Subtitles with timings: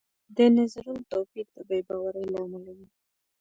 [0.35, 2.87] د نظرونو توپیر د بې باورۍ له امله وي